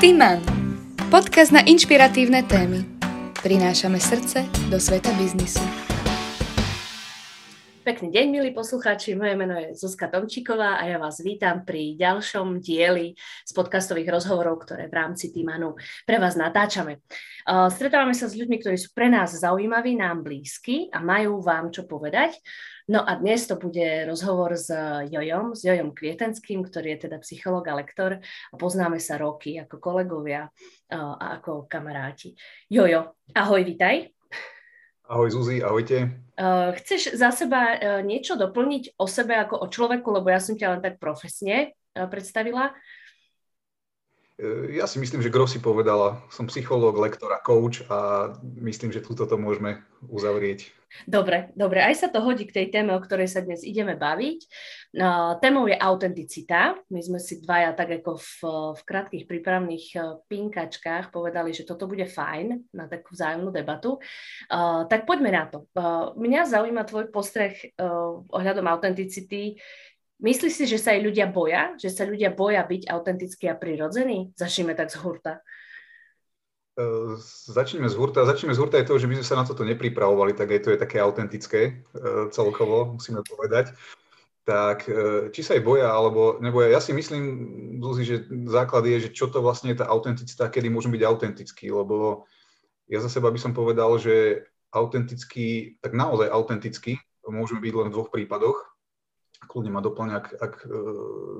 [0.00, 0.40] Tyman.
[1.12, 2.88] Podcast na inšpiratívne témy.
[3.44, 5.60] Prinášame srdce do sveta biznisu.
[7.84, 9.12] Pekný deň, milí poslucháči.
[9.12, 13.12] Moje meno je Zuzka Tomčíková a ja vás vítam pri ďalšom dieli
[13.44, 15.76] z podcastových rozhovorov, ktoré v rámci Týmanu
[16.08, 17.04] pre vás natáčame.
[17.44, 21.84] Stretávame sa s ľuďmi, ktorí sú pre nás zaujímaví, nám blízki a majú vám čo
[21.84, 22.40] povedať.
[22.88, 24.72] No a dnes to bude rozhovor s
[25.10, 29.76] Jojom, s Jojom Kvietenským, ktorý je teda psycholog a lektor a poznáme sa roky ako
[29.76, 30.48] kolegovia
[30.88, 32.32] a ako kamaráti.
[32.72, 34.08] Jojo, ahoj, vitaj.
[35.10, 36.14] Ahoj Zuzi, ahojte.
[36.80, 37.76] Chceš za seba
[38.06, 42.72] niečo doplniť o sebe ako o človeku, lebo ja som ťa len tak profesne predstavila.
[44.72, 49.28] Ja si myslím, že Grossi povedala, som psychológ, lektor a coach a myslím, že túto
[49.28, 50.72] to môžeme uzavrieť.
[51.06, 54.40] Dobre, dobre, aj sa to hodí k tej téme, o ktorej sa dnes ideme baviť.
[54.98, 56.74] No, témou je autenticita.
[56.90, 58.30] My sme si dvaja tak ako v,
[58.74, 64.02] v krátkých prípravných e, pinkačkách povedali, že toto bude fajn na takú vzájomnú debatu.
[64.90, 65.70] Tak poďme na to.
[66.18, 67.54] Mňa zaujíma tvoj postreh
[68.34, 69.62] ohľadom autenticity.
[70.20, 71.72] Myslíš si, že sa aj ľudia boja?
[71.80, 74.36] Že sa ľudia boja byť autentickí a prirodzení?
[74.36, 75.40] Začneme tak z hurta.
[76.76, 77.16] Uh,
[77.48, 78.28] začneme z hurta.
[78.28, 80.70] Začneme z hurta je to, že my sme sa na toto nepripravovali, tak aj to
[80.76, 83.72] je také autentické uh, celkovo, musíme povedať.
[84.44, 87.24] Tak uh, či sa aj boja alebo neboja, ja si myslím,
[87.80, 88.16] Zuzi, že
[88.48, 92.28] základ je, že čo to vlastne je tá autenticita, kedy môžem byť autentický, lebo
[92.92, 97.94] ja za seba by som povedal, že autentický, tak naozaj autentický môžeme byť len v
[97.94, 98.69] dvoch prípadoch.
[99.44, 100.54] Kľudne ma doplňa, ak, ak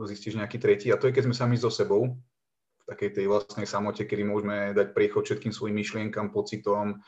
[0.09, 2.17] zistíš nejaký tretí, a to je, keď sme sami so sebou,
[2.91, 6.99] takej tej vlastnej samote, kedy môžeme dať priechod všetkým svojim myšlienkam, pocitom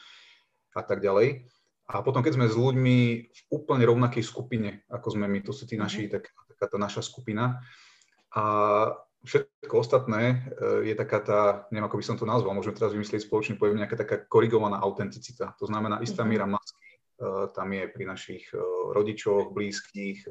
[0.79, 1.51] a tak ďalej.
[1.91, 5.67] A potom, keď sme s ľuďmi v úplne rovnakej skupine, ako sme my, to sú
[5.67, 6.11] tí naši, mhm.
[6.15, 7.59] tak, taká tá naša skupina.
[8.33, 8.45] A
[9.27, 10.23] všetko ostatné
[10.55, 11.41] e, je taká tá,
[11.75, 15.59] neviem, ako by som to nazval, môžeme teraz vymyslieť spoločný pojem, nejaká taká korigovaná autenticita.
[15.59, 16.31] To znamená, istá mhm.
[16.31, 16.99] míra masky e,
[17.51, 18.63] tam je pri našich e,
[18.95, 20.31] rodičoch, blízkych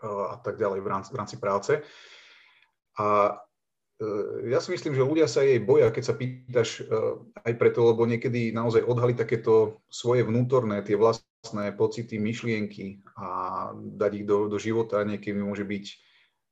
[0.00, 1.72] a tak ďalej v rámci, v rámci práce.
[2.96, 3.36] A
[4.02, 6.88] Eh, ja si myslím, že ľudia sa jej boja, keď sa pýtaš eh,
[7.46, 14.10] aj preto, lebo niekedy naozaj odhali takéto svoje vnútorné, tie vlastné pocity, myšlienky a dať
[14.22, 15.84] ich do, do života niekedy môže byť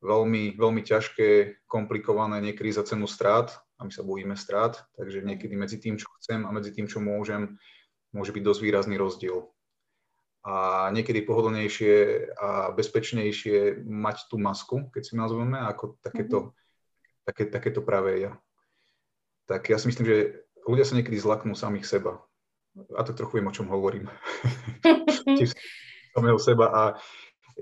[0.01, 5.57] veľmi, veľmi ťažké, komplikované, niekedy za cenu strát a my sa bojíme strát, takže niekedy
[5.59, 7.59] medzi tým, čo chcem a medzi tým, čo môžem,
[8.15, 9.45] môže byť dosť výrazný rozdiel.
[10.41, 11.93] A niekedy pohodlnejšie
[12.33, 16.61] a bezpečnejšie mať tú masku, keď si nazveme, ako takéto mm-hmm
[17.31, 18.33] také, takéto práve ja.
[19.47, 20.17] Tak ja si myslím, že
[20.67, 22.23] ľudia sa niekedy zlaknú samých seba.
[22.95, 24.11] A tak trochu viem, o čom hovorím.
[26.15, 26.83] samého seba a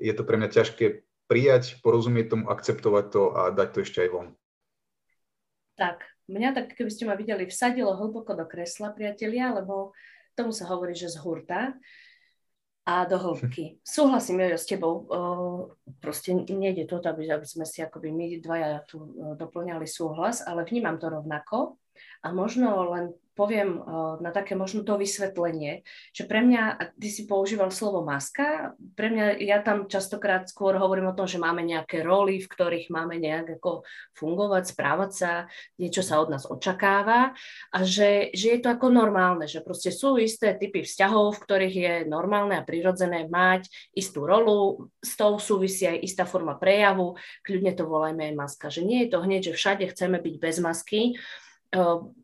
[0.00, 4.10] je to pre mňa ťažké prijať, porozumieť tomu, akceptovať to a dať to ešte aj
[4.12, 4.28] von.
[5.76, 9.92] Tak, mňa tak, keby ste ma videli, vsadilo hlboko do kresla, priatelia, lebo
[10.32, 11.76] tomu sa hovorí, že z hurta
[12.88, 13.76] a do hĺbky.
[13.84, 15.04] Súhlasím ja s tebou,
[16.00, 20.96] proste nejde to, aby, aby sme si akoby my dvaja tu doplňali súhlas, ale vnímam
[20.96, 21.76] to rovnako
[22.22, 23.04] a možno len
[23.38, 23.78] poviem
[24.18, 29.38] na také možno to vysvetlenie, že pre mňa, ty si používal slovo maska, pre mňa,
[29.38, 33.62] ja tam častokrát skôr hovorím o tom, že máme nejaké roly, v ktorých máme nejak
[33.62, 33.86] ako
[34.18, 35.32] fungovať, správať sa,
[35.78, 37.30] niečo sa od nás očakáva
[37.70, 41.76] a že, že je to ako normálne, že proste sú isté typy vzťahov, v ktorých
[41.78, 47.14] je normálne a prirodzené mať istú rolu, s tou súvisí aj istá forma prejavu,
[47.46, 50.58] kľudne to volajme aj maska, že nie je to hneď, že všade chceme byť bez
[50.58, 51.14] masky,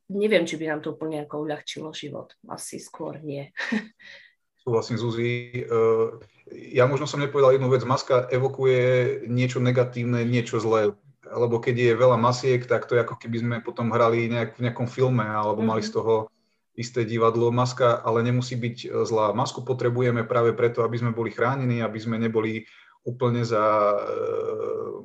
[0.09, 2.33] neviem, či by nám to úplne ako uľahčilo život.
[2.49, 3.51] Asi skôr nie.
[4.65, 5.65] Súhlasím, Zuzi.
[5.69, 6.17] Uh,
[6.49, 7.85] ja možno som nepovedal jednu vec.
[7.85, 10.97] Maska evokuje niečo negatívne, niečo zlé.
[11.25, 14.65] Lebo keď je veľa masiek, tak to je ako keby sme potom hrali nejak, v
[14.69, 15.69] nejakom filme alebo mm-hmm.
[15.69, 16.33] mali z toho
[16.77, 17.53] isté divadlo.
[17.53, 19.37] Maska ale nemusí byť e, zlá.
[19.37, 22.65] Masku potrebujeme práve preto, aby sme boli chránení, aby sme neboli
[23.05, 23.61] úplne za
[24.01, 25.05] uh,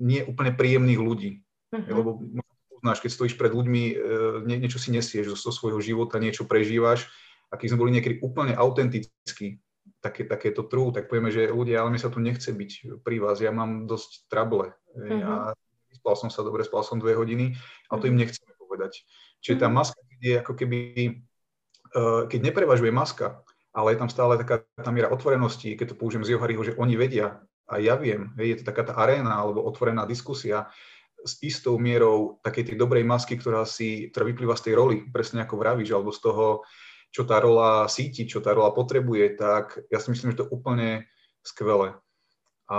[0.00, 1.44] nie úplne príjemných ľudí.
[1.76, 1.92] Mm-hmm.
[1.92, 2.24] Lebo
[2.80, 3.94] poznáš, keď stojíš pred ľuďmi, e,
[4.48, 7.12] nie, niečo si nesieš zo svojho života, niečo prežívaš
[7.52, 9.60] a keď sme boli niekedy úplne autentickí,
[10.00, 13.44] také, takéto trú, tak povieme, že ľudia, ale mi sa tu nechce byť pri vás,
[13.44, 14.72] ja mám dosť trable.
[14.96, 15.20] Mm-hmm.
[15.20, 15.52] Ja
[16.00, 17.52] spal som sa dobre, spal som dve hodiny,
[17.92, 18.24] a to im mhm.
[18.24, 19.04] nechceme povedať.
[19.44, 19.74] Čiže tá mhm.
[19.76, 21.12] maska je ako keby, e,
[22.32, 26.34] keď neprevažuje maska, ale je tam stále taká tá miera otvorenosti, keď to použijem z
[26.34, 30.66] Johariho, že oni vedia a ja viem, je to taká tá aréna alebo otvorená diskusia,
[31.24, 35.44] s istou mierou takej tej dobrej masky, ktorá, si, ktorá vyplýva z tej roli, presne
[35.44, 36.46] ako vravíš, alebo z toho,
[37.10, 40.54] čo tá rola síti, čo tá rola potrebuje, tak ja si myslím, že to je
[40.54, 40.88] úplne
[41.42, 41.98] skvelé.
[42.70, 42.78] A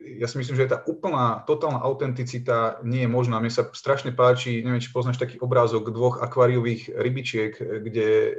[0.00, 3.38] ja si myslím, že tá úplná, totálna autenticita nie je možná.
[3.38, 8.32] Mne sa strašne páči, neviem, či poznáš taký obrázok dvoch akváriových rybičiek, kde e,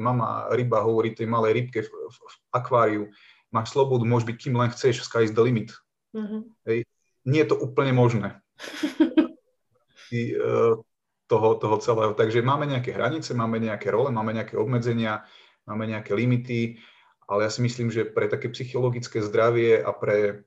[0.00, 3.02] mama ryba hovorí tej malej rybke v, v, v akváriu,
[3.52, 5.76] máš slobodu, môžeš byť kým len chceš, sky is the limit.
[6.16, 6.40] Mm-hmm.
[6.72, 6.78] Hej.
[7.24, 8.40] Nie je to úplne možné.
[10.14, 10.38] E,
[11.26, 12.12] toho, toho celého.
[12.14, 15.24] Takže máme nejaké hranice, máme nejaké role, máme nejaké obmedzenia,
[15.64, 16.78] máme nejaké limity,
[17.24, 20.44] ale ja si myslím, že pre také psychologické zdravie a pre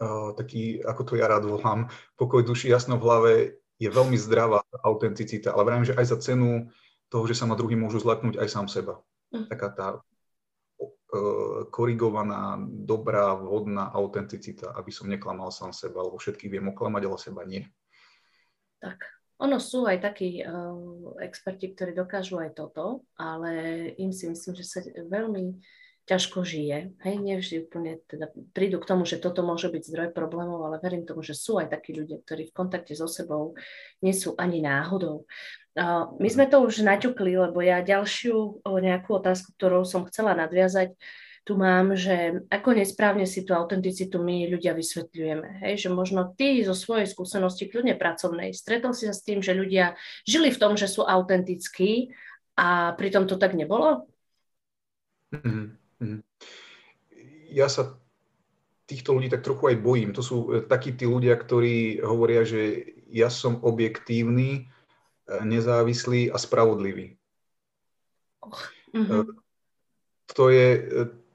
[0.00, 3.32] uh, taký, ako to ja rád volám, pokoj duši jasno v hlave
[3.76, 6.72] je veľmi zdravá autenticita, ale vravím, že aj za cenu
[7.12, 9.04] toho, že sa ma druhý môžu zlatnúť aj sám seba.
[9.34, 9.52] Mm.
[9.52, 9.86] Taká tá
[11.68, 17.42] korigovaná, dobrá, vhodná autenticita, aby som neklamal sám seba, lebo všetkých viem oklamať, ale seba
[17.44, 17.68] nie.
[18.80, 18.96] Tak,
[19.36, 24.64] ono sú aj takí uh, experti, ktorí dokážu aj toto, ale im si myslím, že
[24.64, 25.60] sa veľmi
[26.12, 26.92] ťažko žije.
[27.00, 31.08] Hej, nevždy úplne teda prídu k tomu, že toto môže byť zdroj problémov, ale verím
[31.08, 33.56] tomu, že sú aj takí ľudia, ktorí v kontakte so sebou
[34.04, 35.24] nie sú ani náhodou.
[36.20, 40.92] My sme to už naťukli, lebo ja ďalšiu nejakú otázku, ktorou som chcela nadviazať,
[41.42, 45.66] tu mám, že ako nesprávne si tú autenticitu my ľudia vysvetľujeme.
[45.66, 45.88] Hej?
[45.88, 49.98] Že možno ty zo svojej skúsenosti, kľudne pracovnej, stretol si sa s tým, že ľudia
[50.22, 52.14] žili v tom, že sú autentickí
[52.54, 54.06] a pritom to tak nebolo?
[55.34, 55.81] Mm-hmm.
[57.52, 57.96] Ja sa
[58.92, 60.10] týchto ľudí tak trochu aj bojím.
[60.12, 64.62] To sú e, takí tí ľudia, ktorí hovoria, že ja som objektívny, e,
[65.40, 67.16] nezávislý a spravodlivý.
[68.92, 69.22] Mm-hmm.
[70.32, 70.68] To je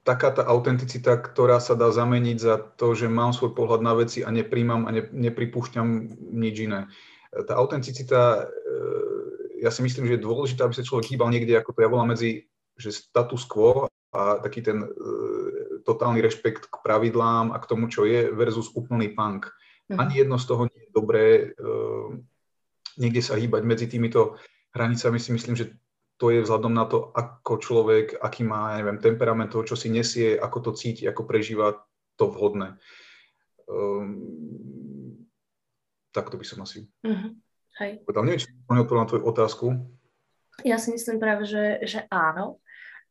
[0.05, 4.21] taká tá autenticita, ktorá sa dá zameniť za to, že mám svoj pohľad na veci
[4.23, 5.87] a nepríjmam a ne, nepripúšťam
[6.33, 6.87] nič iné.
[7.27, 8.47] Tá autenticita,
[9.59, 12.15] ja si myslím, že je dôležité, aby sa človek hýbal niekde, ako to ja volám
[12.15, 12.47] medzi
[12.77, 18.07] že status quo a taký ten uh, totálny rešpekt k pravidlám a k tomu, čo
[18.07, 19.51] je, versus úplný punk.
[19.91, 19.97] Mhm.
[19.99, 21.25] Ani jedno z toho nie je dobré.
[21.59, 22.19] Uh,
[22.97, 24.39] niekde sa hýbať medzi týmito
[24.73, 25.73] hranicami si myslím, že
[26.17, 29.93] to je vzhľadom na to, ako človek, aký má, ja neviem, temperament toho, čo si
[29.93, 31.77] nesie, ako to cíti, ako prežíva
[32.17, 32.73] to vhodné.
[33.69, 35.29] Um,
[36.09, 37.37] tak to by som asi uh-huh.
[37.77, 38.01] Hej.
[38.01, 38.25] povedal.
[38.25, 39.65] Neviem, či som odpovedal na tvoju otázku.
[40.65, 42.57] Ja si myslím práve, že, že áno.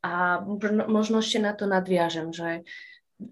[0.07, 0.39] A
[0.87, 2.63] možno ešte na to nadviažem, že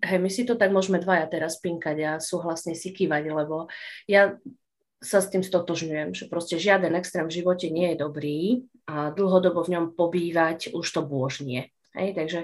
[0.02, 3.70] hej, my si to tak môžeme dvaja teraz pinkať a súhlasne si kývať, lebo
[4.10, 4.34] ja
[5.04, 8.40] sa s tým stotožňujem, že proste žiaden extrém v živote nie je dobrý
[8.88, 11.68] a dlhodobo v ňom pobývať už to bôž nie.
[11.94, 12.40] Hej, takže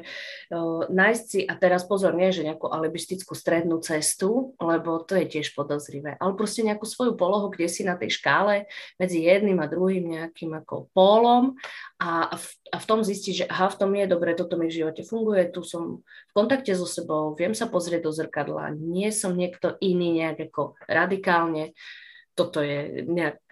[0.55, 5.26] uh, nájsť si, a teraz pozor, nie, že nejakú alibistickú strednú cestu, lebo to je
[5.26, 9.67] tiež podozrivé, ale proste nejakú svoju polohu, kde si na tej škále medzi jedným a
[9.67, 11.58] druhým nejakým ako pólom
[11.99, 14.87] a, v, a v tom zistiť, že aha, v tom je dobre, toto mi v
[14.87, 19.35] živote funguje, tu som v kontakte so sebou, viem sa pozrieť do zrkadla, nie som
[19.35, 21.75] niekto iný nejak ako radikálne,
[22.38, 23.43] toto je nejak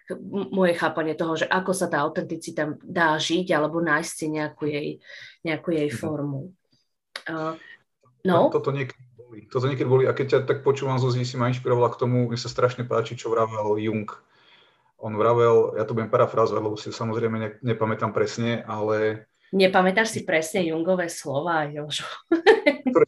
[0.53, 4.89] moje chápanie toho, že ako sa tá autenticita dá žiť alebo nájsť si nejakú jej,
[5.45, 5.97] nejakú jej mhm.
[5.97, 6.41] formu.
[7.29, 7.55] Uh,
[8.25, 8.49] no?
[8.49, 9.39] Toto niekedy boli.
[9.51, 10.05] Toto niekedy boli.
[10.09, 13.19] A keď ťa tak počúvam, Zuzi, si ma inšpirovala k tomu, mi sa strašne páči,
[13.19, 14.09] čo vravel Jung.
[14.99, 19.29] On vravel, ja to budem parafrázovať, lebo si samozrejme ne, nepamätám presne, ale...
[19.55, 22.05] Nepamätáš si presne Jungové slova, Jožo?
[22.93, 23.08] Ktoré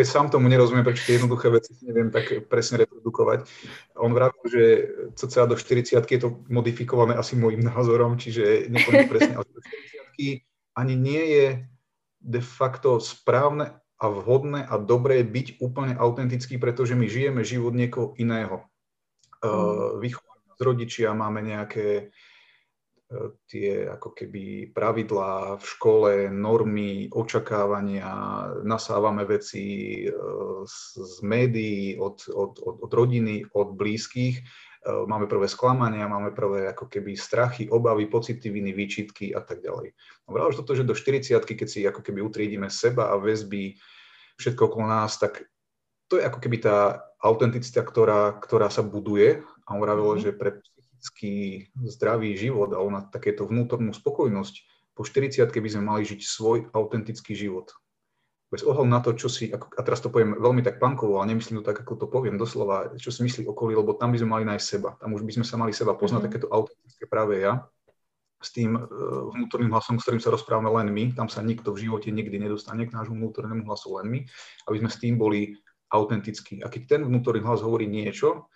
[0.00, 3.44] keď sám tomu nerozumiem, prečo tie jednoduché veci neviem tak presne reprodukovať.
[4.00, 4.64] On vravel, že
[5.12, 9.60] cca do 40 je to modifikované asi môjim názorom, čiže nepoviem presne, ale do
[10.16, 10.40] 40
[10.80, 11.46] ani nie je
[12.24, 18.16] de facto správne a vhodné a dobré byť úplne autentický, pretože my žijeme život niekoho
[18.16, 18.64] iného.
[19.44, 22.08] Uh, vychováme z rodičia, máme nejaké
[23.50, 28.10] tie ako keby pravidlá v škole, normy, očakávania,
[28.62, 29.64] nasávame veci
[30.06, 30.14] e,
[30.62, 34.38] z, z médií, od, od, od, od rodiny, od blízkych.
[34.38, 34.42] E,
[35.10, 39.90] máme prvé sklamania, máme prvé ako keby strachy, obavy, pocity viny, výčitky a tak ďalej.
[40.30, 43.74] No, že toto, že do 40 keď si ako keby utriedíme seba a väzby,
[44.38, 45.50] všetko okolo nás, tak
[46.06, 49.42] to je ako keby tá autenticita, ktorá, ktorá sa buduje.
[49.66, 50.24] A on vravil, mm-hmm.
[50.24, 50.62] že pre
[51.00, 54.54] psychický zdravý život a ona takéto vnútornú spokojnosť,
[54.92, 57.72] po 40 by sme mali žiť svoj autentický život.
[58.52, 61.62] Bez ohľadu na to, čo si, a teraz to poviem veľmi tak pankovo, ale nemyslím
[61.62, 64.44] to tak, ako to poviem doslova, čo si myslí okolí, lebo tam by sme mali
[64.44, 64.98] nájsť seba.
[65.00, 66.34] Tam už by sme sa mali seba poznať, mm-hmm.
[66.34, 67.64] takéto autentické práve ja,
[68.42, 68.80] s tým e,
[69.38, 72.90] vnútorným hlasom, s ktorým sa rozprávame len my, tam sa nikto v živote nikdy nedostane
[72.90, 74.20] k nášmu vnútornému hlasu len my,
[74.66, 75.54] aby sme s tým boli
[75.94, 76.60] autentickí.
[76.66, 78.50] A keď ten vnútorný hlas hovorí niečo,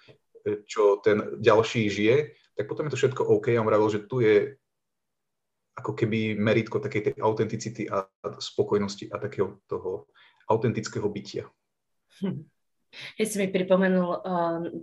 [0.69, 2.17] čo ten ďalší žije,
[2.55, 3.57] tak potom je to všetko OK.
[3.57, 4.55] A on vravil, že tu je
[5.75, 8.07] ako keby meritko takej tej autenticity a
[8.39, 10.07] spokojnosti a takého toho
[10.47, 11.51] autentického bytia.
[12.23, 12.47] Hm.
[13.19, 14.23] Keď si mi pripomenul uh,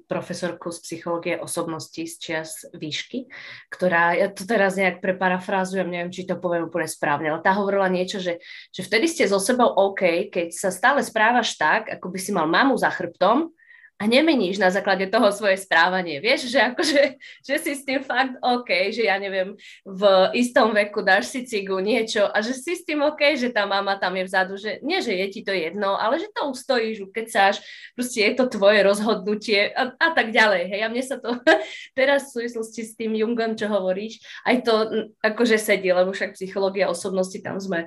[0.03, 3.31] profesorku z psychológie osobnosti z čias výšky,
[3.71, 7.87] ktorá, ja to teraz nejak preparafrázujem, neviem, či to poviem úplne správne, ale tá hovorila
[7.87, 8.43] niečo, že,
[8.75, 12.51] že vtedy ste so sebou OK, keď sa stále správaš tak, ako by si mal
[12.51, 13.55] mamu za chrbtom,
[14.01, 16.17] a nemeníš na základe toho svoje správanie.
[16.17, 17.01] Vieš, že akože,
[17.45, 19.53] že si s tým fakt OK, že ja neviem,
[19.85, 20.01] v
[20.33, 24.01] istom veku dáš si cigu niečo a že si s tým OK, že tá mama
[24.01, 27.61] tam je vzadu, že nie, že je ti to jedno, ale že to ustojíš, ukecaš,
[27.93, 30.73] proste je to tvoje rozhodnutie a, a tak ďalej.
[30.73, 31.37] Hej, a mne sa to
[31.99, 34.17] teraz v súvislosti s tým Jungom, čo hovoríš,
[34.49, 34.73] aj to
[35.21, 37.85] akože sedí, lebo však psychológia osobnosti, tam sme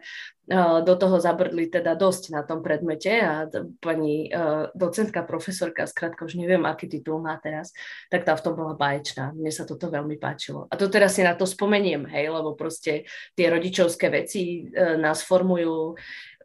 [0.85, 3.49] do toho zabrdli teda dosť na tom predmete a
[3.81, 4.29] pani
[4.77, 7.73] docentka, profesorka, skrátka už neviem, aký titul má teraz,
[8.13, 9.33] tak tá v tom bola báječná.
[9.33, 10.69] Mne sa toto veľmi páčilo.
[10.69, 15.25] A to teraz si na to spomeniem, hej, lebo proste tie rodičovské veci e, nás
[15.25, 15.95] formujú e,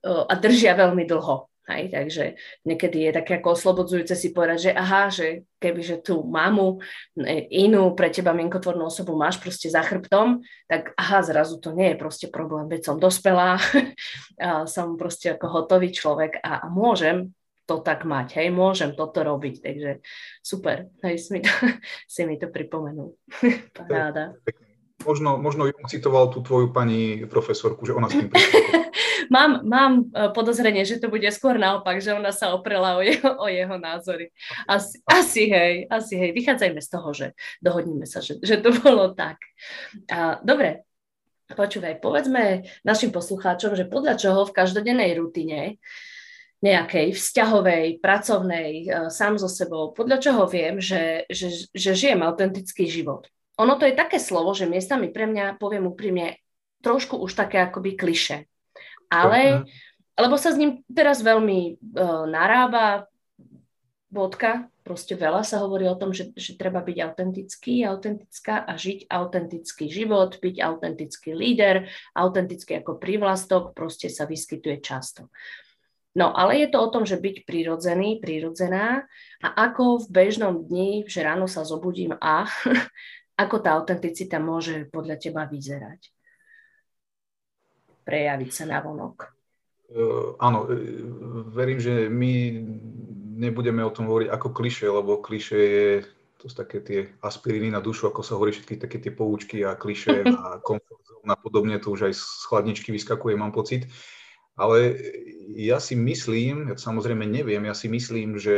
[0.08, 1.50] a držia veľmi dlho.
[1.70, 2.26] Hej, takže
[2.66, 6.82] niekedy je také ako oslobodzujúce si povedať, že aha, že kebyže tú mamu,
[7.14, 11.94] e, inú pre teba mienkotvornú osobu máš proste za chrbtom, tak aha, zrazu to nie
[11.94, 13.62] je proste problém, veď som dospelá,
[14.74, 17.38] som proste ako hotový človek a, a môžem
[17.70, 20.02] to tak mať, hej, môžem toto robiť, takže
[20.42, 21.54] super, hej, si mi to,
[22.18, 23.14] si mi to pripomenul.
[23.78, 24.34] Paráda.
[25.08, 28.29] Možno, možno Jung citoval tú tvoju pani profesorku, že ona s tým
[29.29, 33.32] mám, mám e, podozrenie, že to bude skôr naopak, že ona sa oprela o jeho,
[33.39, 34.34] o jeho názory.
[34.65, 36.32] Asi, asi hej, asi hej.
[36.36, 37.27] Vychádzajme z toho, že
[37.62, 39.39] dohodníme sa, že, že to bolo tak.
[40.10, 40.84] A, dobre,
[41.53, 45.79] počúvaj, povedzme našim poslucháčom, že podľa čoho v každodennej rutine
[46.60, 52.89] nejakej vzťahovej, pracovnej, e, sám so sebou, podľa čoho viem, že, že, že žijem autentický
[52.89, 53.32] život.
[53.60, 56.39] Ono to je také slovo, že miestami pre mňa, poviem úprimne,
[56.80, 58.50] trošku už také akoby kliše
[59.10, 59.66] ale,
[60.16, 63.10] lebo sa s ním teraz veľmi uh, narába,
[64.10, 69.06] bodka, proste veľa sa hovorí o tom, že, že treba byť autentický, autentická a žiť
[69.06, 75.30] autentický život, byť autentický líder, autentický ako prívlastok, proste sa vyskytuje často.
[76.18, 79.06] No, ale je to o tom, že byť prirodzený, prirodzená
[79.46, 82.50] a ako v bežnom dni, že ráno sa zobudím a
[83.39, 86.12] ako tá autenticita môže podľa teba vyzerať
[88.03, 89.29] prejaviť sa na vonok.
[89.89, 90.74] Uh, áno, e,
[91.53, 92.58] verím, že my
[93.38, 95.89] nebudeme o tom hovoriť ako kliše, lebo kliše je
[96.39, 99.75] to sú také tie aspiriny na dušu, ako sa hovorí, všetky také tie poučky a
[99.75, 103.91] kliše a komfort a podobne, to už aj z chladničky vyskakuje, mám pocit.
[104.55, 104.96] Ale
[105.51, 108.55] ja si myslím, ja samozrejme neviem, ja si myslím, že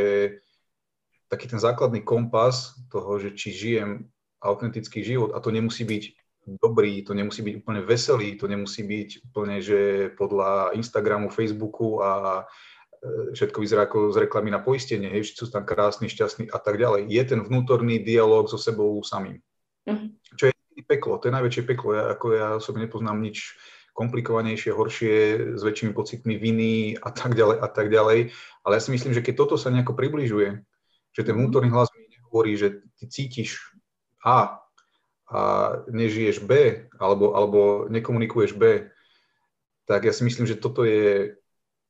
[1.26, 6.04] taký ten základný kompas toho, že či žijem autentický život, a to nemusí byť
[6.58, 12.44] dobrý, to nemusí byť úplne veselý, to nemusí byť úplne, že podľa Instagramu, Facebooku a
[12.44, 16.82] e, všetko vyzerá ako z reklamy na poistenie, hej, sú tam krásni, šťastní a tak
[16.82, 17.06] ďalej.
[17.14, 19.38] Je ten vnútorný dialog so sebou samým.
[19.86, 20.10] Mm-hmm.
[20.38, 20.54] Čo je
[20.86, 21.94] peklo, to je najväčšie peklo.
[21.94, 23.54] Ja, ako ja osobne nepoznám nič
[23.92, 25.16] komplikovanejšie, horšie,
[25.60, 28.20] s väčšími pocitmi viny a tak ďalej a tak ďalej.
[28.64, 30.64] Ale ja si myslím, že keď toto sa nejako približuje,
[31.12, 33.71] že ten vnútorný hlas mi nehovorí, že ty cítiš
[34.22, 34.62] A,
[35.32, 35.40] a
[35.90, 37.60] nežiješ B, alebo, alebo
[37.90, 38.92] nekomunikuješ B,
[39.90, 41.36] tak ja si myslím, že toto je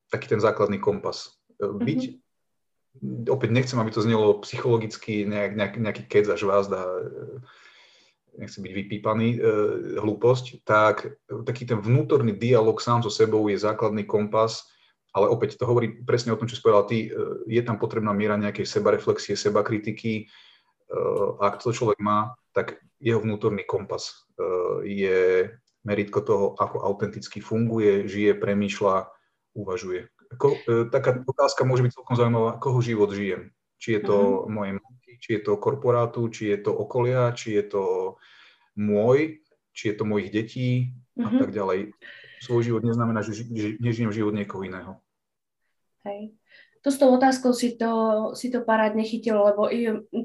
[0.10, 1.38] taký ten základný kompas.
[1.62, 3.30] Byť, mm-hmm.
[3.30, 6.80] opäť nechcem, aby to znelo psychologicky nejak, nejak, nejaký keď za žvázda,
[8.40, 9.40] nechcem byť vypípaný, e,
[10.00, 14.72] hlúposť, tak taký ten vnútorný dialog sám so sebou je základný kompas,
[15.12, 17.10] ale opäť to hovorí presne o tom, čo si povedal ty, e,
[17.52, 20.26] je tam potrebná miera nejakej sebareflexie, sebakritiky, e,
[21.40, 24.14] ak to človek má, tak jeho vnútorný kompas e,
[24.88, 25.20] je
[25.88, 29.08] meritko toho, ako autenticky funguje, žije, premýšľa,
[29.56, 30.12] uvažuje.
[30.36, 33.56] Ko, e, taká otázka môže byť celkom zaujímavá, koho život žijem.
[33.82, 34.52] Či je to mm-hmm.
[34.52, 37.84] moje matky, či je to korporátu, či je to okolia, či je to
[38.78, 41.26] môj, či je to mojich detí mm-hmm.
[41.26, 41.40] a mhm.
[41.40, 41.80] tak ďalej.
[42.42, 44.98] Svoj život neznamená, že, že nežijem život niekoho iného.
[46.02, 46.41] Hej
[46.82, 47.92] to s tou otázkou si to,
[48.34, 49.70] si to parádne chytilo, lebo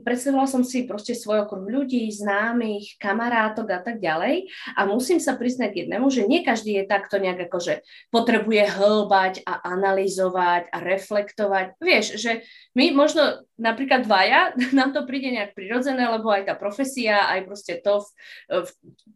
[0.00, 5.36] predstavila som si proste svoj okruh ľudí, známych, kamarátok a tak ďalej a musím sa
[5.36, 11.76] priznať jednému, že nie každý je takto nejak akože potrebuje hĺbať a analyzovať a reflektovať.
[11.76, 12.40] Vieš, že
[12.72, 17.72] my možno napríklad dvaja, nám to príde nejak prirodzené, lebo aj tá profesia, aj proste
[17.84, 18.00] to,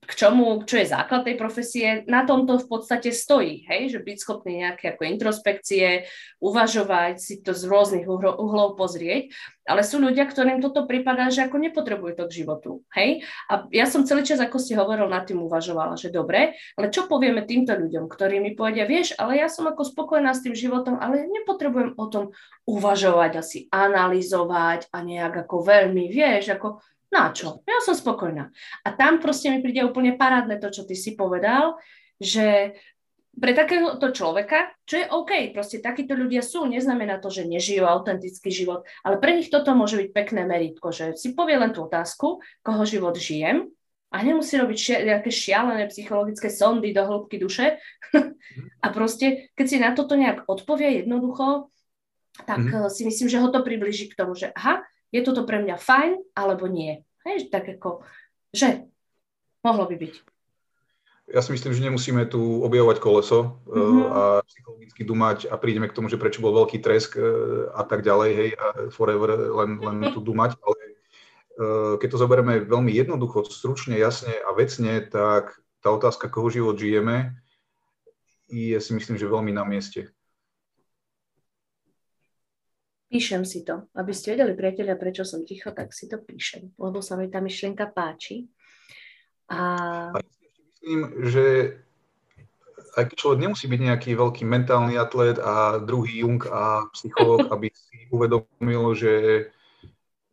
[0.04, 4.16] k čomu, čo je základ tej profesie, na tomto v podstate stojí, hej, že byť
[4.20, 6.04] schopný nejaké ako introspekcie,
[6.40, 9.30] uvažovať, si to z rôznych uhlov pozrieť.
[9.62, 12.82] Ale sú ľudia, ktorým toto prípada, že ako nepotrebujú to k životu.
[12.90, 13.22] Hej?
[13.46, 17.06] A ja som celý čas, ako ste hovoril, nad tým uvažovala, že dobre, ale čo
[17.06, 20.98] povieme týmto ľuďom, ktorí mi povedia, vieš, ale ja som ako spokojná s tým životom,
[20.98, 22.34] ale nepotrebujem o tom
[22.66, 26.82] uvažovať, asi analyzovať a nejak ako veľmi, vieš, ako
[27.14, 27.62] na čo?
[27.66, 28.50] Ja som spokojná.
[28.82, 31.78] A tam proste mi príde úplne parádne to, čo ty si povedal,
[32.22, 32.78] že
[33.30, 38.50] pre takéhoto človeka, čo je OK, proste takíto ľudia sú, neznamená to, že nežijú autentický
[38.50, 42.42] život, ale pre nich toto môže byť pekné meritko, že si povie len tú otázku,
[42.60, 43.70] koho život žijem
[44.10, 47.78] a nemusí robiť šia, nejaké šialené psychologické sondy do hĺbky duše
[48.84, 51.70] a proste, keď si na toto nejak odpovie jednoducho,
[52.42, 52.90] tak mm-hmm.
[52.90, 54.82] si myslím, že ho to približí k tomu, že aha,
[55.14, 57.02] je toto pre mňa fajn, alebo nie.
[57.26, 58.02] Hej, tak ako,
[58.50, 58.90] že
[59.62, 60.14] mohlo by byť
[61.30, 64.02] ja si myslím, že nemusíme tu objavovať koleso mm-hmm.
[64.10, 67.22] a psychologicky dumať a prídeme k tomu, že prečo bol veľký tresk e,
[67.70, 69.30] a tak ďalej, hej, a forever
[69.62, 70.92] len, len tu dumať, ale e,
[72.02, 77.38] keď to zoberieme veľmi jednoducho, stručne, jasne a vecne, tak tá otázka, koho život žijeme,
[78.50, 80.10] je si myslím, že veľmi na mieste.
[83.10, 83.90] Píšem si to.
[83.94, 87.42] Aby ste vedeli, priatelia, prečo som ticho, tak si to píšem, lebo sa mi tá
[87.42, 88.46] myšlienka páči.
[89.50, 90.14] A
[90.80, 91.44] myslím, že
[92.96, 97.70] aj keď človek nemusí byť nejaký veľký mentálny atlet a druhý Jung a psychológ, aby
[97.70, 99.14] si uvedomil, že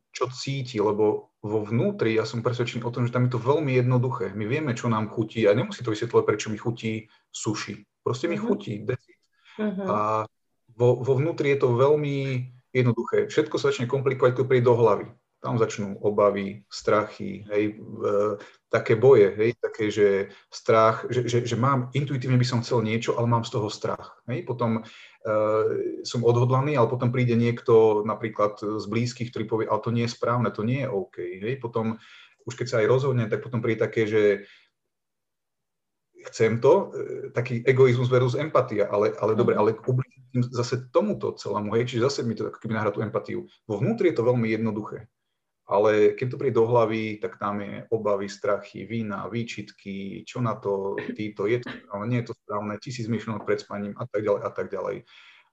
[0.09, 3.77] čo cíti, lebo vo vnútri ja som presvedčený o tom, že tam je to veľmi
[3.77, 4.33] jednoduché.
[4.33, 7.85] My vieme, čo nám chutí a nemusí to vysvetľovať, prečo mi chutí suši.
[8.01, 8.47] Proste mi uh-huh.
[8.49, 8.81] chutí.
[8.81, 9.85] Uh-huh.
[9.85, 9.97] A
[10.73, 13.29] vo, vo vnútri je to veľmi jednoduché.
[13.29, 18.41] Všetko sa začne komplikovať, keď príde do hlavy tam začnú obavy, strachy, hej, e,
[18.73, 23.13] také boje, hej, také, že strach, že, že, že mám, intuitívne by som chcel niečo,
[23.15, 24.17] ale mám z toho strach.
[24.25, 24.49] Hej.
[24.49, 24.83] Potom e,
[26.01, 30.15] som odhodlaný, ale potom príde niekto napríklad z blízkych, ktorý povie, ale to nie je
[30.17, 31.17] správne, to nie je OK.
[31.21, 31.55] Hej.
[31.61, 32.01] Potom,
[32.49, 34.23] už keď sa aj rozhodne, tak potom príde také, že
[36.33, 39.61] chcem to, e, taký egoizmus versus empatia, ale, ale dobre, mhm.
[39.61, 43.45] ale ubližím zase tomuto celému, hej, čiže zase mi to ako keby nahrá tú empatiu.
[43.69, 45.07] Vo vnútri je to veľmi jednoduché
[45.67, 50.55] ale keď to príde do hlavy, tak tam je obavy, strachy, vína, výčitky, čo na
[50.55, 54.23] to, títo, je to správne, nie je to správne, tisíc myšlenok pred spaním a tak
[54.23, 55.03] ďalej a tak ďalej.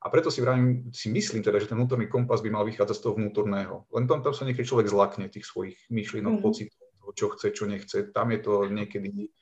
[0.04, 3.02] A preto si, vravím, si myslím teda, že ten vnútorný kompas by mal vychádzať z
[3.02, 3.88] toho vnútorného.
[3.90, 6.46] Len tam, tam sa niekedy človek zlakne tých svojich myšlienok, mm-hmm.
[6.46, 8.12] pocitov, čo chce, čo nechce.
[8.14, 9.32] Tam je to niekedy...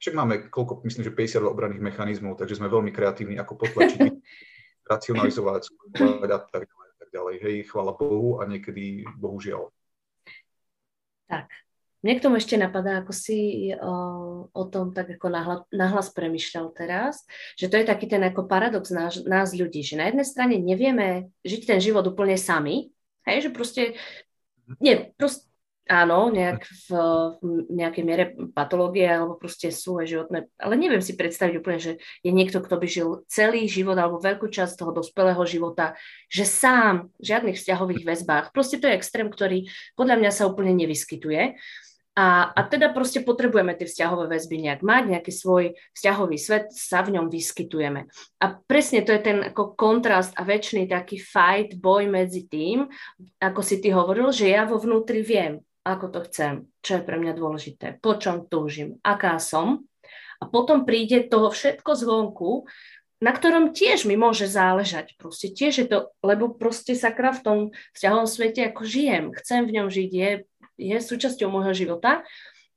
[0.00, 4.00] Však máme koľko, myslím, že 50 obranných mechanizmov, takže sme veľmi kreatívni, ako potlačiť,
[4.94, 7.34] racionalizovať, a tak ďalej, tak ďalej.
[7.42, 9.74] Hej, chvála Bohu a niekedy bohužiaľ.
[11.30, 11.46] Tak,
[12.00, 13.94] mne k tomu ešte napadá, ako si o,
[14.48, 17.28] o tom tak ako nahla, nahlas premyšľal teraz,
[17.60, 21.28] že to je taký ten ako paradox nás, nás ľudí, že na jednej strane nevieme
[21.44, 22.88] žiť ten život úplne sami,
[23.28, 24.00] hej, že proste,
[24.80, 25.49] nie, proste
[25.90, 26.88] áno, nejak v,
[27.42, 28.24] v nejakej miere
[28.54, 32.78] patológie alebo proste sú aj životné, ale neviem si predstaviť úplne, že je niekto, kto
[32.78, 35.98] by žil celý život alebo veľkú časť toho dospelého života,
[36.30, 38.54] že sám v žiadnych vzťahových väzbách.
[38.54, 39.66] Proste to je extrém, ktorý
[39.98, 41.58] podľa mňa sa úplne nevyskytuje.
[42.18, 47.06] A, a teda proste potrebujeme tie vzťahové väzby nejak mať, nejaký svoj vzťahový svet, sa
[47.06, 48.10] v ňom vyskytujeme.
[48.42, 52.90] A presne to je ten ako kontrast a väčší taký fight, boj medzi tým,
[53.38, 57.18] ako si ty hovoril, že ja vo vnútri viem, ako to chcem, čo je pre
[57.18, 59.82] mňa dôležité, po čom túžim, aká som.
[60.40, 62.64] A potom príde toho všetko zvonku,
[63.20, 65.12] na ktorom tiež mi môže záležať.
[65.20, 67.58] Proste tiež je to, lebo proste sakra v tom
[67.92, 70.30] vzťahovom svete ako žijem, chcem v ňom žiť, je,
[70.80, 72.24] je súčasťou môjho života.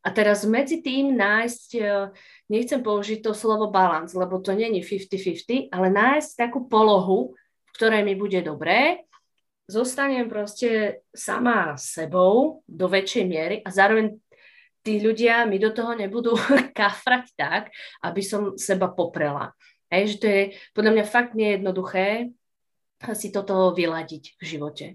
[0.04, 2.12] A teraz medzi tým nájsť, e,
[2.52, 8.04] nechcem použiť to slovo balans, lebo to není 50-50, ale nájsť takú polohu, v ktorej
[8.04, 9.08] mi bude dobré,
[9.68, 14.20] zostanem proste sama sebou do väčšej miery a zároveň
[14.84, 16.36] tí ľudia mi do toho nebudú
[16.80, 17.64] kafrať tak,
[18.04, 19.56] aby som seba poprela.
[19.88, 20.42] Hej, že to je
[20.74, 22.34] podľa mňa fakt nejednoduché
[23.12, 24.86] si toto vyladiť v živote.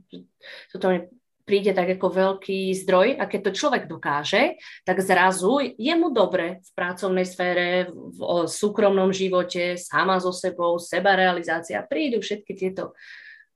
[0.72, 1.04] Toto mi
[1.44, 6.60] príde tak ako veľký zdroj a keď to človek dokáže, tak zrazu je mu dobre
[6.60, 11.84] v pracovnej sfére, v súkromnom živote, sama so sebou, seba realizácia.
[11.84, 12.92] Prídu všetky tieto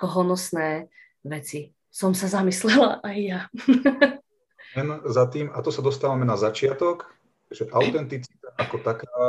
[0.01, 0.89] honosné
[1.25, 1.73] veci.
[1.93, 3.41] Som sa zamyslela aj ja.
[4.73, 7.09] Len za tým, a to sa dostávame na začiatok,
[7.53, 9.21] že autenticita ako taká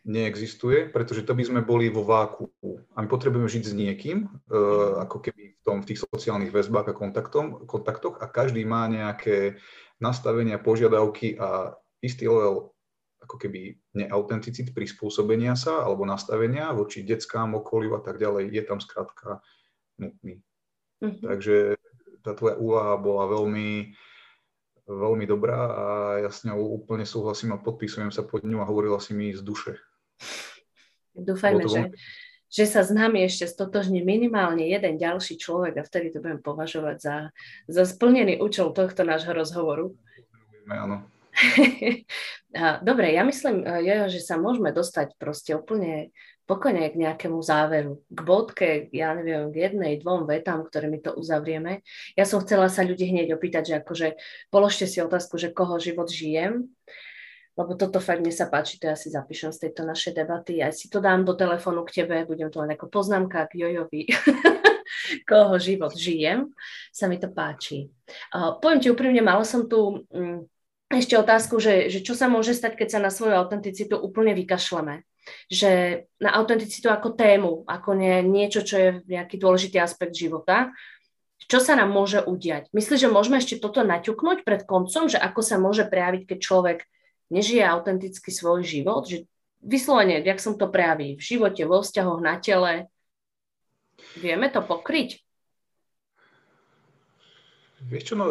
[0.00, 2.48] neexistuje, pretože to by sme boli vo váku.
[2.96, 6.88] A my potrebujeme žiť s niekým, uh, ako keby v, tom, v tých sociálnych väzbách
[6.88, 9.60] a kontaktom, kontaktoch a každý má nejaké
[10.00, 12.72] nastavenia, požiadavky a istý level
[13.20, 18.80] ako keby neautenticit, prispôsobenia sa alebo nastavenia voči detskám, okoliu a tak ďalej, je tam
[18.80, 19.44] skrátka
[20.00, 20.40] nutný.
[21.00, 21.24] Mm-hmm.
[21.24, 21.56] Takže
[22.20, 23.96] tá tvoja úvaha bola veľmi,
[24.84, 25.84] veľmi dobrá a
[26.20, 29.40] ja s ňou úplne súhlasím a podpisujem sa pod ňu a hovorila si mi z
[29.40, 29.80] duše.
[31.16, 31.90] Dúfajme, že,
[32.52, 36.96] že sa s nami ešte stotožní minimálne jeden ďalší človek a vtedy to budem považovať
[37.00, 37.16] za,
[37.66, 39.96] za splnený účel tohto nášho rozhovoru.
[40.68, 41.02] Áno.
[42.88, 46.10] Dobre, ja myslím, eh, Jojo, že sa môžeme dostať proste úplne
[46.50, 51.86] pokojne k nejakému záveru, k bodke, ja neviem, k jednej, dvom vetám, ktorými to uzavrieme.
[52.18, 54.08] Ja som chcela sa ľudí hneď opýtať, že akože
[54.50, 56.66] položte si otázku, že koho život žijem,
[57.54, 60.74] lebo toto fakt mne sa páči, to ja si zapíšem z tejto našej debaty, aj
[60.74, 64.10] si to dám do telefónu k tebe, budem to len ako poznámka k Jojovi,
[65.30, 66.50] koho život žijem,
[66.90, 67.94] sa mi to páči.
[68.34, 70.50] Uh, poviem ti úprimne, mala som tu um,
[70.90, 75.06] ešte otázku, že, že čo sa môže stať, keď sa na svoju autenticitu úplne vykašleme.
[75.46, 80.74] Že na autenticitu ako tému, ako nie, niečo, čo je nejaký dôležitý aspekt života,
[81.46, 82.70] čo sa nám môže udiať?
[82.74, 86.78] Myslíš, že môžeme ešte toto naťuknúť pred koncom, že ako sa môže prejaviť, keď človek
[87.30, 89.06] nežije autenticky svoj život?
[89.06, 89.26] Že
[89.62, 92.90] vyslovene, jak som to prejaví v živote, vo vzťahoch, na tele,
[94.18, 95.22] vieme to pokryť?
[97.88, 98.28] Vieš čo, no,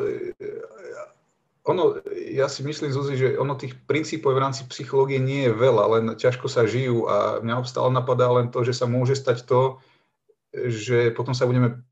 [1.70, 2.02] ono,
[2.34, 6.06] ja si myslím, Zuzi, že ono tých princípov v rámci psychológie nie je veľa, len
[6.18, 9.78] ťažko sa žijú a mňa stále napadá len to, že sa môže stať to,
[10.50, 11.86] že potom sa budeme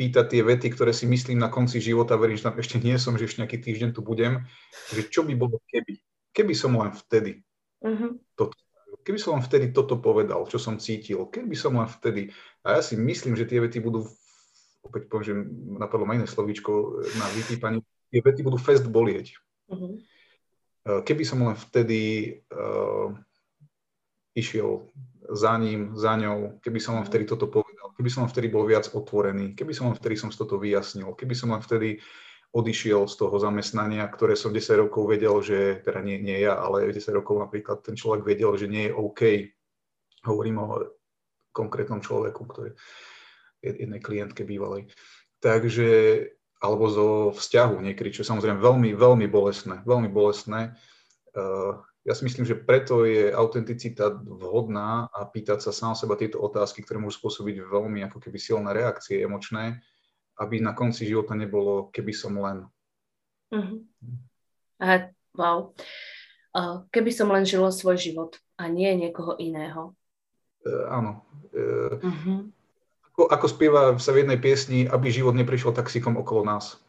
[0.00, 3.20] pýtať tie vety, ktoré si myslím na konci života, verím, že tam ešte nie som,
[3.20, 4.48] že ešte nejaký týždeň tu budem,
[4.88, 6.00] že čo by bolo keby.
[6.32, 7.44] Keby som len vtedy
[7.84, 8.16] uh-huh.
[8.32, 8.56] toto,
[9.04, 12.32] keby som len vtedy toto povedal, čo som cítil, keby som len vtedy.
[12.64, 14.08] A ja si myslím, že tie vety budú,
[14.80, 15.34] opäť poviem, že
[15.76, 19.40] napadlo ma iné slovíčko na vytýpanie, tie vety budú fest bolieť.
[19.72, 19.96] Uh-huh.
[20.84, 23.08] Keby som len vtedy uh,
[24.36, 24.92] išiel
[25.32, 27.10] za ním, za ňou, keby som len mhm.
[27.10, 30.28] vtedy toto povedal, keby som len vtedy bol viac otvorený, keby som len vtedy som
[30.28, 32.02] toto vyjasnil, keby som len vtedy
[32.52, 36.92] odišiel z toho zamestnania, ktoré som 10 rokov vedel, že, teda nie, nie ja, ale
[36.92, 39.20] 10 rokov napríklad ten človek vedel, že nie je OK.
[40.28, 40.66] Hovorím o
[41.48, 42.70] konkrétnom človeku, ktorý
[43.64, 44.92] je jednej klientke bývalej.
[45.40, 45.88] Takže
[46.62, 49.82] alebo zo vzťahu niekedy, čo je samozrejme veľmi, veľmi bolestné.
[49.82, 50.78] Veľmi bolestné.
[51.34, 51.72] Eh,
[52.06, 56.86] ja si myslím, že preto je autenticita vhodná a pýtať sa sám seba tieto otázky,
[56.86, 59.82] ktoré môžu spôsobiť veľmi ako keby silné reakcie emočné,
[60.38, 62.66] aby na konci života nebolo, keby som len.
[63.50, 63.82] Uh-huh.
[65.34, 65.74] Wow.
[66.52, 69.94] Uh, keby som len žila svoj život a nie niekoho iného.
[70.66, 71.22] Uh, áno.
[71.54, 72.40] Uh, uh-huh
[73.22, 76.82] ako, ako spieva sa v jednej piesni, aby život neprišiel taxikom okolo nás.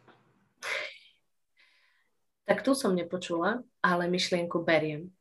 [2.44, 5.14] Tak tu som nepočula, ale myšlienku beriem.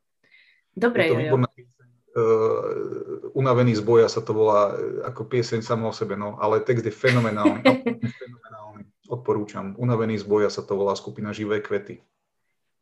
[0.73, 1.91] Dobre, je to pieseň.
[2.13, 6.61] Uh, unavený z boja sa to volá uh, ako pieseň samo o sebe, no, ale
[6.61, 7.65] text je fenomenálny.
[8.21, 8.83] fenomenálny.
[9.09, 9.73] Odporúčam.
[9.77, 12.01] Unavený z boja sa to volá skupina Živé kvety.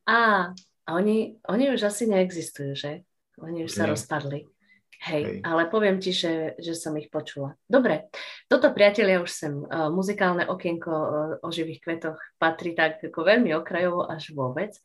[0.08, 0.52] Á,
[0.88, 3.08] a oni, oni už asi neexistujú, že?
[3.40, 3.80] Oni už Nie.
[3.80, 4.52] sa rozpadli.
[5.02, 7.58] Hej, Hej, ale poviem ti, že, že som ich počula.
[7.66, 8.14] Dobre,
[8.46, 9.54] toto priatelia už sem.
[9.66, 11.10] Uh, muzikálne okienko uh,
[11.42, 14.78] o živých kvetoch patrí tak ako veľmi okrajovo až vôbec.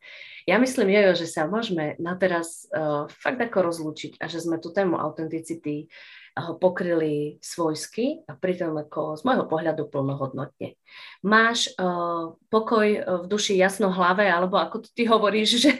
[0.49, 4.57] Ja myslím, Jojo, že sa môžeme na teraz uh, fakt ako rozlúčiť a že sme
[4.57, 10.81] tú tému autenticity uh, pokryli svojsky a pritom ako z môjho pohľadu plnohodnotne.
[11.21, 12.87] Máš uh, pokoj
[13.21, 15.73] v duši jasno hlave, alebo ako ty hovoríš, že,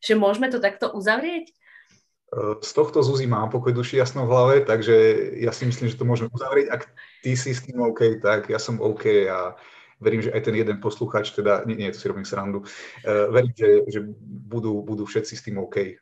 [0.00, 1.52] že môžeme to takto uzavrieť?
[2.64, 4.94] Z tohto Zuzi mám pokoj duši jasno v hlave, takže
[5.36, 6.66] ja si myslím, že to môžeme uzavrieť.
[6.72, 6.88] Ak
[7.20, 9.52] ty si s tým OK, tak ja som OK a
[10.00, 13.52] verím, že aj ten jeden posluchač, teda, nie, nie to si robím srandu, uh, verím,
[13.52, 16.00] že, že budú, budú všetci s tým OK.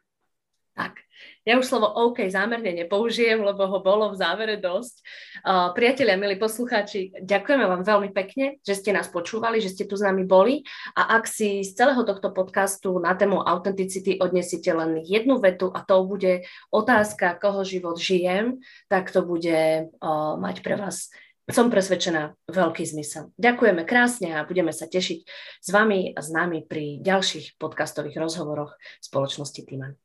[0.81, 0.97] Tak.
[1.45, 5.05] Ja už slovo OK zámerne nepoužijem, lebo ho bolo v závere dosť.
[5.45, 10.01] Uh, priatelia, milí poslucháči, ďakujeme vám veľmi pekne, že ste nás počúvali, že ste tu
[10.01, 10.65] s nami boli
[10.97, 15.85] a ak si z celého tohto podcastu na tému autenticity odnesíte len jednu vetu a
[15.85, 21.13] to bude otázka, koho život žijem, tak to bude uh, mať pre vás
[21.51, 23.35] som presvedčená, veľký zmysel.
[23.35, 25.19] Ďakujeme krásne a budeme sa tešiť
[25.59, 29.99] s vami a s nami pri ďalších podcastových rozhovoroch spoločnosti Týman.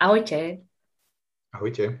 [0.00, 0.64] Ahojte.
[1.52, 2.00] Ahojte.